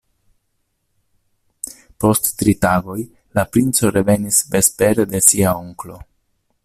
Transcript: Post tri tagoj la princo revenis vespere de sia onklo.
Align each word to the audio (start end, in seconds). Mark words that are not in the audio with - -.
Post 2.03 2.29
tri 2.39 2.55
tagoj 2.67 2.97
la 3.41 3.45
princo 3.57 3.93
revenis 3.99 4.41
vespere 4.57 5.07
de 5.13 5.23
sia 5.27 5.55
onklo. 5.63 6.01